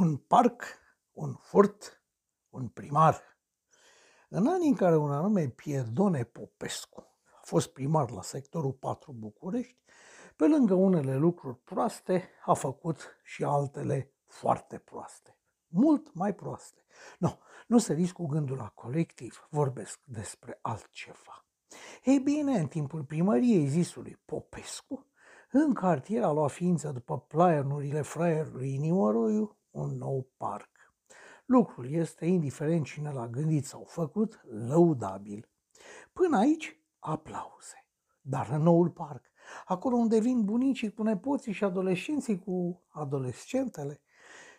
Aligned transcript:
un 0.00 0.16
parc, 0.16 0.64
un 1.12 1.34
furt, 1.34 2.02
un 2.50 2.68
primar. 2.68 3.22
În 4.28 4.46
anii 4.46 4.68
în 4.68 4.74
care 4.74 4.96
un 4.96 5.12
anume 5.12 5.48
Piedone 5.48 6.24
Popescu 6.24 7.18
a 7.40 7.40
fost 7.42 7.72
primar 7.72 8.10
la 8.10 8.22
sectorul 8.22 8.72
4 8.72 9.12
București, 9.12 9.76
pe 10.36 10.46
lângă 10.46 10.74
unele 10.74 11.16
lucruri 11.16 11.58
proaste, 11.58 12.28
a 12.44 12.54
făcut 12.54 13.18
și 13.22 13.44
altele 13.44 14.14
foarte 14.26 14.78
proaste. 14.78 15.38
Mult 15.66 16.14
mai 16.14 16.34
proaste. 16.34 16.84
Nu, 17.18 17.38
nu 17.66 17.78
săriți 17.78 18.12
cu 18.12 18.26
gândul 18.26 18.56
la 18.56 18.68
colectiv, 18.68 19.46
vorbesc 19.50 20.00
despre 20.04 20.58
altceva. 20.62 21.46
Ei 22.04 22.18
bine, 22.18 22.58
în 22.58 22.66
timpul 22.66 23.04
primăriei 23.04 23.66
zisului 23.66 24.22
Popescu, 24.24 25.06
în 25.50 25.74
cartier 25.74 26.22
a 26.22 26.32
luat 26.32 26.50
ființă 26.50 26.90
după 26.90 27.18
plaiernurile 27.18 28.02
fraierului 28.02 28.74
Inimăroiu 28.74 29.59
un 29.70 29.96
nou 29.96 30.28
parc. 30.36 30.68
Lucrul 31.44 31.90
este, 31.90 32.26
indiferent 32.26 32.84
cine 32.84 33.12
l-a 33.12 33.28
gândit 33.28 33.66
sau 33.66 33.84
făcut, 33.84 34.40
lăudabil. 34.66 35.48
Până 36.12 36.38
aici, 36.38 36.80
aplauze. 36.98 37.86
Dar 38.20 38.48
în 38.50 38.62
noul 38.62 38.90
parc, 38.90 39.24
acolo 39.64 39.96
unde 39.96 40.20
vin 40.20 40.44
bunicii 40.44 40.92
cu 40.92 41.02
nepoții 41.02 41.52
și 41.52 41.64
adolescenții 41.64 42.38
cu 42.38 42.82
adolescentele, 42.88 44.00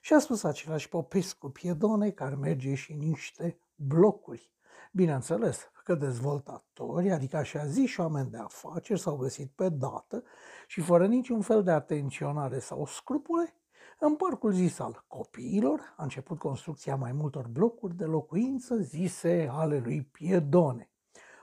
și 0.00 0.12
a 0.12 0.18
spus 0.18 0.42
același 0.42 0.88
Popescu 0.88 1.48
Piedone 1.48 2.10
care 2.10 2.34
merge 2.34 2.74
și 2.74 2.92
niște 2.92 3.60
blocuri. 3.74 4.52
Bineînțeles 4.92 5.70
că 5.84 5.94
dezvoltatori, 5.94 7.10
adică 7.10 7.36
așa 7.36 7.66
zis 7.66 7.90
și 7.90 8.00
oameni 8.00 8.30
de 8.30 8.36
afaceri, 8.36 9.00
s-au 9.00 9.16
găsit 9.16 9.52
pe 9.54 9.68
dată 9.68 10.22
și 10.66 10.80
fără 10.80 11.06
niciun 11.06 11.40
fel 11.40 11.62
de 11.62 11.70
atenționare 11.70 12.58
sau 12.58 12.86
scrupule, 12.86 13.54
în 13.98 14.16
parcul 14.16 14.52
zis 14.52 14.78
al 14.78 15.04
copiilor 15.08 15.94
a 15.96 16.02
început 16.02 16.38
construcția 16.38 16.96
mai 16.96 17.12
multor 17.12 17.48
blocuri 17.48 17.96
de 17.96 18.04
locuință 18.04 18.76
zise 18.76 19.48
ale 19.50 19.78
lui 19.78 20.02
Piedone. 20.02 20.90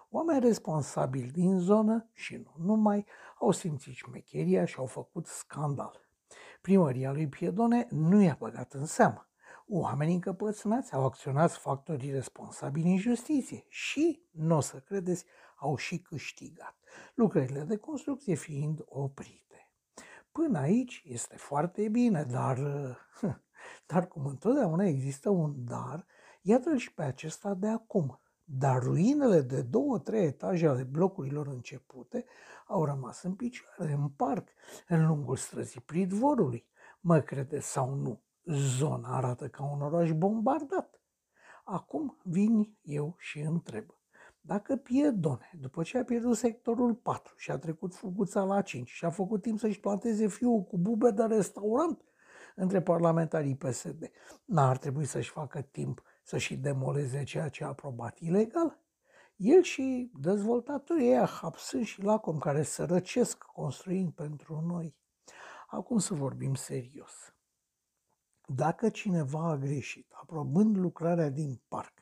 Oameni 0.10 0.40
responsabili 0.40 1.32
din 1.32 1.60
zonă 1.60 2.10
și 2.14 2.36
nu 2.36 2.66
numai 2.66 3.06
au 3.40 3.52
simțit 3.52 3.94
șmecheria 3.94 4.66
și 4.66 4.76
au 4.78 4.86
făcut 4.86 5.26
scandal. 5.26 6.08
Primăria 6.62 7.12
lui 7.12 7.28
Piedone 7.28 7.88
nu 7.90 8.22
i-a 8.22 8.36
băgat 8.40 8.74
în 8.74 8.86
seamă. 8.86 9.30
Oamenii 9.68 10.14
încăpățânați 10.14 10.94
au 10.94 11.06
acționat 11.06 11.52
factorii 11.52 12.12
responsabili 12.12 12.90
în 12.90 12.98
justiție 12.98 13.66
și, 13.68 14.22
nu 14.32 14.56
o 14.56 14.60
să 14.60 14.78
credeți, 14.78 15.26
au 15.58 15.76
și 15.76 16.00
câștigat, 16.00 16.76
lucrările 17.14 17.62
de 17.62 17.78
construcție 17.78 18.36
fiind 18.36 18.84
oprite. 18.86 19.47
Până 20.38 20.60
aici 20.60 21.04
este 21.06 21.36
foarte 21.36 21.90
bine, 21.90 22.24
dar, 22.24 22.60
dar 23.92 24.08
cum 24.08 24.26
întotdeauna 24.26 24.84
există 24.84 25.30
un 25.30 25.66
dar, 25.66 26.06
iată-l 26.42 26.78
și 26.78 26.94
pe 26.94 27.04
acesta 27.04 27.54
de 27.54 27.68
acum. 27.68 28.20
Dar 28.44 28.84
ruinele 28.84 29.42
de 29.42 29.62
două, 29.62 30.00
trei 30.00 30.26
etaje 30.26 30.68
ale 30.68 30.84
blocurilor 30.84 31.48
începute 31.48 32.26
au 32.68 32.86
rămas 32.86 33.24
în 33.24 33.36
picioare, 33.36 33.92
în 33.92 34.10
parc, 34.10 34.50
în 34.88 35.08
lungul 35.08 35.36
străzii 35.36 35.82
pridvorului. 35.82 36.68
Mă 37.00 37.20
crede 37.20 37.60
sau 37.60 37.94
nu, 37.94 38.22
zona 38.46 39.16
arată 39.16 39.48
ca 39.48 39.64
un 39.64 39.82
oraș 39.82 40.12
bombardat. 40.12 41.02
Acum 41.64 42.18
vin 42.24 42.78
eu 42.82 43.16
și 43.18 43.40
întreb. 43.40 43.97
Dacă 44.48 44.76
Piedone, 44.76 45.52
după 45.60 45.84
ce 45.84 45.98
a 45.98 46.04
pierdut 46.04 46.38
sectorul 46.38 46.94
4 46.96 47.34
și 47.38 47.52
a 47.52 47.58
trecut 47.58 47.96
fuguța 47.96 48.44
la 48.44 48.62
5 48.62 48.90
și 48.90 49.06
a 49.06 49.10
făcut 49.10 49.42
timp 49.42 49.60
să-și 49.60 49.80
planteze 49.80 50.28
fiul 50.28 50.64
cu 50.64 50.78
bube 50.78 51.12
de 51.12 51.24
restaurant 51.24 52.02
între 52.56 52.82
parlamentarii 52.82 53.56
PSD, 53.56 54.12
n-ar 54.46 54.78
trebui 54.78 55.06
să-și 55.06 55.30
facă 55.30 55.62
timp 55.62 56.04
să-și 56.24 56.56
demoleze 56.56 57.24
ceea 57.24 57.50
ce 57.50 57.64
a 57.64 57.68
aprobat 57.68 58.20
ilegal? 58.20 58.80
El 59.36 59.62
și 59.62 60.12
dezvoltatorii 60.20 61.08
ăia 61.08 61.26
hapsând 61.26 61.86
și 61.86 62.04
lacom 62.04 62.38
care 62.38 62.62
se 62.62 62.84
răcesc 62.84 63.44
construind 63.44 64.14
pentru 64.14 64.64
noi. 64.68 64.96
Acum 65.68 65.98
să 65.98 66.14
vorbim 66.14 66.54
serios. 66.54 67.36
Dacă 68.46 68.90
cineva 68.90 69.50
a 69.50 69.58
greșit, 69.58 70.12
aprobând 70.22 70.78
lucrarea 70.78 71.30
din 71.30 71.62
parc, 71.68 71.94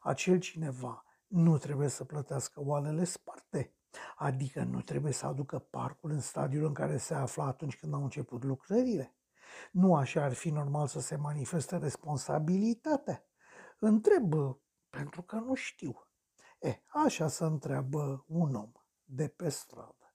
acel 0.00 0.38
cineva 0.38 1.04
nu 1.32 1.58
trebuie 1.58 1.88
să 1.88 2.04
plătească 2.04 2.60
oalele 2.60 3.04
sparte, 3.04 3.74
adică 4.16 4.62
nu 4.62 4.80
trebuie 4.80 5.12
să 5.12 5.26
aducă 5.26 5.58
parcul 5.58 6.10
în 6.10 6.20
stadiul 6.20 6.64
în 6.64 6.72
care 6.72 6.96
se 6.96 7.14
afla 7.14 7.44
atunci 7.44 7.78
când 7.78 7.94
au 7.94 8.02
început 8.02 8.44
lucrările. 8.44 9.16
Nu 9.72 9.94
așa 9.94 10.24
ar 10.24 10.32
fi 10.32 10.50
normal 10.50 10.86
să 10.86 11.00
se 11.00 11.16
manifeste 11.16 11.76
responsabilitatea. 11.76 13.24
Întreb 13.78 14.34
pentru 14.90 15.22
că 15.22 15.36
nu 15.36 15.54
știu. 15.54 16.06
E, 16.60 16.82
așa 16.86 17.28
se 17.28 17.44
întreabă 17.44 18.24
un 18.28 18.54
om 18.54 18.72
de 19.04 19.28
pe 19.28 19.48
stradă. 19.48 20.14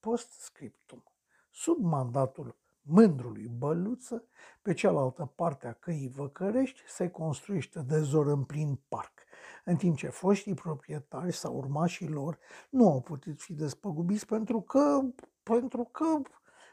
Post 0.00 0.30
scriptum. 0.30 1.04
Sub 1.50 1.78
mandatul 1.78 2.58
mândrului 2.80 3.48
Băluță, 3.48 4.28
pe 4.62 4.72
cealaltă 4.72 5.32
parte 5.34 5.66
a 5.66 5.72
căii 5.72 6.08
Văcărești, 6.08 6.80
se 6.86 7.10
construiește 7.10 7.80
de 7.80 7.98
zor 8.00 8.26
în 8.26 8.44
plin 8.44 8.80
parc, 8.88 9.24
în 9.64 9.76
timp 9.76 9.96
ce 9.96 10.08
foștii 10.08 10.54
proprietari 10.54 11.32
sau 11.32 11.56
urmașii 11.56 12.08
lor 12.08 12.38
nu 12.70 12.90
au 12.92 13.00
putut 13.00 13.40
fi 13.40 13.52
despăgubiți 13.52 14.26
pentru 14.26 14.60
că, 14.60 15.00
pentru 15.42 15.84
că, 15.84 16.20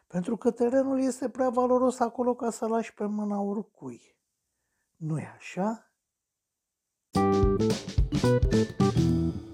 pentru 0.07 0.37
că 0.37 0.51
terenul 0.51 0.99
este 1.01 1.29
prea 1.29 1.49
valoros 1.49 1.99
acolo 1.99 2.35
ca 2.35 2.49
să 2.49 2.67
lași 2.67 2.93
pe 2.93 3.05
mâna 3.05 3.41
oricui. 3.41 4.15
Nu-i 4.95 5.27
așa? 5.37 5.85
Thank 7.13 8.95
you. 8.95 9.50